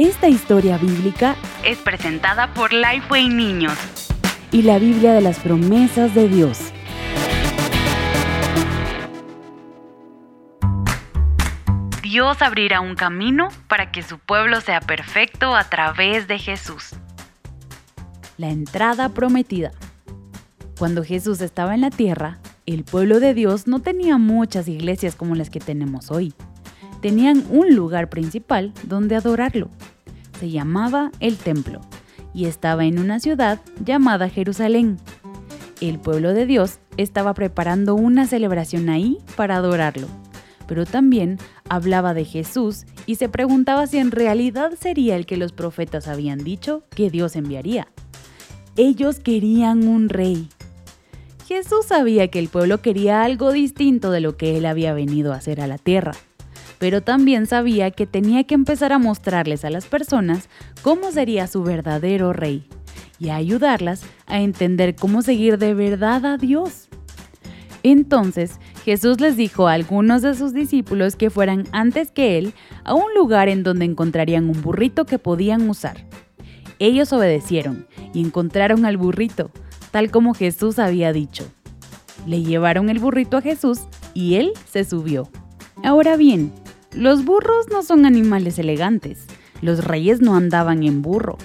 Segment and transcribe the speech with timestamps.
[0.00, 3.76] Esta historia bíblica es presentada por Lifeway Niños
[4.50, 6.58] y la Biblia de las promesas de Dios.
[12.00, 16.94] Dios abrirá un camino para que su pueblo sea perfecto a través de Jesús.
[18.38, 19.70] La entrada prometida.
[20.78, 25.34] Cuando Jesús estaba en la tierra, el pueblo de Dios no tenía muchas iglesias como
[25.34, 26.32] las que tenemos hoy.
[27.00, 29.70] Tenían un lugar principal donde adorarlo.
[30.38, 31.80] Se llamaba el templo
[32.34, 34.98] y estaba en una ciudad llamada Jerusalén.
[35.80, 40.08] El pueblo de Dios estaba preparando una celebración ahí para adorarlo,
[40.66, 45.52] pero también hablaba de Jesús y se preguntaba si en realidad sería el que los
[45.52, 47.88] profetas habían dicho que Dios enviaría.
[48.76, 50.48] Ellos querían un rey.
[51.46, 55.36] Jesús sabía que el pueblo quería algo distinto de lo que él había venido a
[55.36, 56.12] hacer a la tierra,
[56.80, 60.48] pero también sabía que tenía que empezar a mostrarles a las personas
[60.80, 62.66] cómo sería su verdadero rey
[63.18, 66.88] y a ayudarlas a entender cómo seguir de verdad a Dios.
[67.82, 72.94] Entonces Jesús les dijo a algunos de sus discípulos que fueran antes que él a
[72.94, 76.06] un lugar en donde encontrarían un burrito que podían usar.
[76.78, 79.50] Ellos obedecieron y encontraron al burrito,
[79.90, 81.44] tal como Jesús había dicho.
[82.26, 83.80] Le llevaron el burrito a Jesús
[84.14, 85.28] y él se subió.
[85.82, 86.52] Ahora bien,
[86.92, 89.26] los burros no son animales elegantes.
[89.62, 91.38] Los reyes no andaban en burro.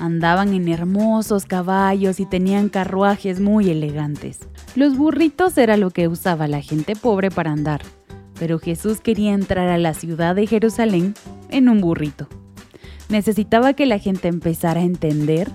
[0.00, 4.40] Andaban en hermosos caballos y tenían carruajes muy elegantes.
[4.74, 7.82] Los burritos era lo que usaba la gente pobre para andar,
[8.38, 11.14] pero Jesús quería entrar a la ciudad de Jerusalén
[11.50, 12.28] en un burrito
[13.12, 15.48] necesitaba que la gente empezara a entender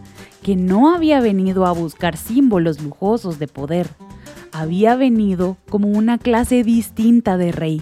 [0.44, 3.90] que no había venido a buscar símbolos lujosos de poder,
[4.54, 7.82] había venido como una clase distinta de rey,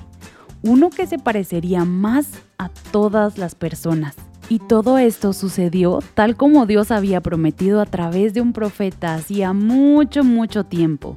[0.65, 2.27] uno que se parecería más
[2.57, 4.15] a todas las personas.
[4.49, 9.53] Y todo esto sucedió tal como Dios había prometido a través de un profeta hacía
[9.53, 11.15] mucho, mucho tiempo.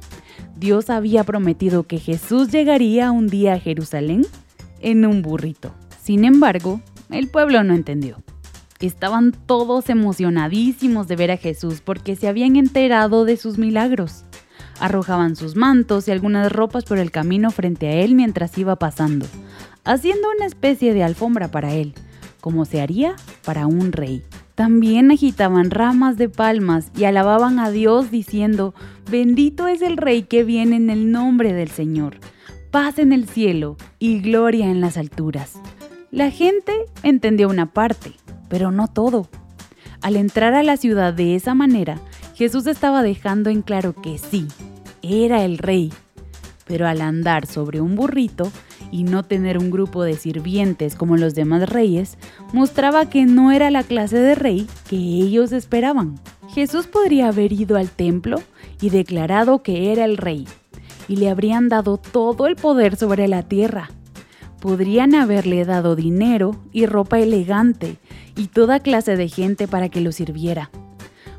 [0.57, 4.25] Dios había prometido que Jesús llegaría un día a Jerusalén
[4.81, 5.73] en un burrito.
[6.01, 8.17] Sin embargo, el pueblo no entendió.
[8.79, 14.25] Estaban todos emocionadísimos de ver a Jesús porque se habían enterado de sus milagros.
[14.79, 19.25] Arrojaban sus mantos y algunas ropas por el camino frente a él mientras iba pasando,
[19.83, 21.93] haciendo una especie de alfombra para él,
[22.41, 24.23] como se haría para un rey.
[24.55, 28.73] También agitaban ramas de palmas y alababan a Dios diciendo,
[29.09, 32.17] bendito es el rey que viene en el nombre del Señor,
[32.71, 35.53] paz en el cielo y gloria en las alturas.
[36.11, 36.73] La gente
[37.03, 38.13] entendió una parte,
[38.49, 39.29] pero no todo.
[40.01, 41.99] Al entrar a la ciudad de esa manera,
[42.35, 44.47] Jesús estaba dejando en claro que sí,
[45.01, 45.93] era el rey.
[46.65, 48.51] Pero al andar sobre un burrito
[48.91, 52.17] y no tener un grupo de sirvientes como los demás reyes,
[52.53, 56.19] mostraba que no era la clase de rey que ellos esperaban.
[56.53, 58.41] Jesús podría haber ido al templo
[58.81, 60.47] y declarado que era el rey,
[61.07, 63.91] y le habrían dado todo el poder sobre la tierra.
[64.59, 67.97] Podrían haberle dado dinero y ropa elegante
[68.35, 70.69] y toda clase de gente para que lo sirviera.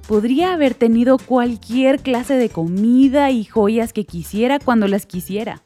[0.09, 5.63] Podría haber tenido cualquier clase de comida y joyas que quisiera cuando las quisiera.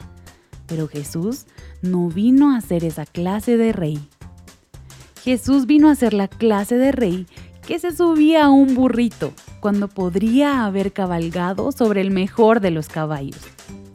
[0.67, 1.47] Pero Jesús
[1.85, 3.99] no vino a ser esa clase de rey.
[5.23, 7.27] Jesús vino a ser la clase de rey
[7.67, 12.89] que se subía a un burrito cuando podría haber cabalgado sobre el mejor de los
[12.89, 13.41] caballos.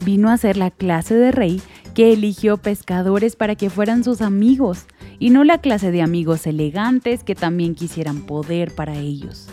[0.04, 1.60] Vino a ser la clase de rey
[1.94, 4.86] que eligió pescadores para que fueran sus amigos
[5.18, 9.48] y no la clase de amigos elegantes que también quisieran poder para ellos.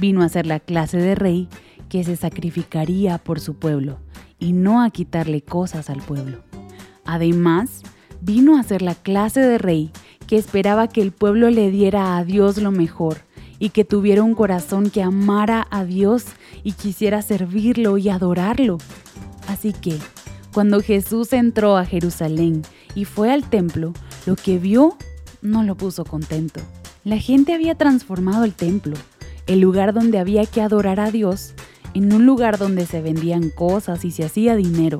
[0.00, 1.48] Vino a ser la clase de rey
[1.88, 3.98] que se sacrificaría por su pueblo
[4.38, 6.42] y no a quitarle cosas al pueblo.
[7.04, 7.82] Además,
[8.20, 9.90] vino a ser la clase de rey
[10.26, 13.18] que esperaba que el pueblo le diera a Dios lo mejor
[13.58, 16.24] y que tuviera un corazón que amara a Dios
[16.62, 18.78] y quisiera servirlo y adorarlo.
[19.48, 19.98] Así que,
[20.52, 22.62] cuando Jesús entró a Jerusalén
[22.94, 23.92] y fue al templo,
[24.26, 24.96] lo que vio
[25.42, 26.60] no lo puso contento.
[27.04, 28.96] La gente había transformado el templo,
[29.46, 31.54] el lugar donde había que adorar a Dios,
[31.92, 34.98] en un lugar donde se vendían cosas y se hacía dinero,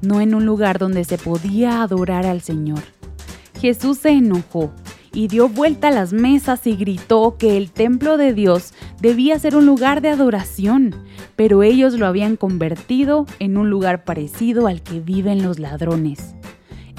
[0.00, 2.80] no en un lugar donde se podía adorar al Señor.
[3.60, 4.72] Jesús se enojó
[5.12, 9.56] y dio vuelta a las mesas y gritó que el templo de Dios debía ser
[9.56, 10.94] un lugar de adoración,
[11.34, 16.34] pero ellos lo habían convertido en un lugar parecido al que viven los ladrones.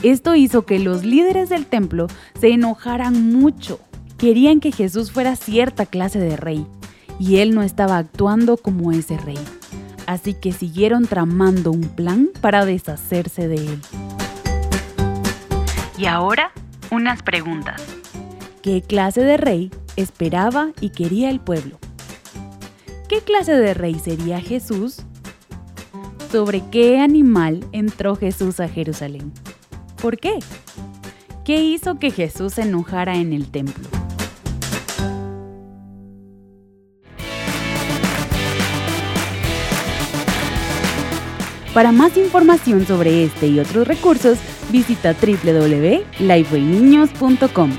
[0.03, 2.07] Esto hizo que los líderes del templo
[2.39, 3.79] se enojaran mucho.
[4.17, 6.65] Querían que Jesús fuera cierta clase de rey,
[7.19, 9.37] y él no estaba actuando como ese rey.
[10.09, 13.81] Así que siguieron tramando un plan para deshacerse de él.
[15.99, 16.51] Y ahora,
[16.89, 17.79] unas preguntas.
[18.63, 21.77] ¿Qué clase de rey esperaba y quería el pueblo?
[23.07, 25.03] ¿Qué clase de rey sería Jesús?
[26.31, 29.31] ¿Sobre qué animal entró Jesús a Jerusalén?
[30.01, 30.39] ¿Por qué?
[31.45, 33.98] ¿Qué hizo que Jesús se enojara en el templo?
[41.79, 44.37] Para más información sobre este y otros recursos,
[44.69, 47.71] visita www.lifewayniños.com.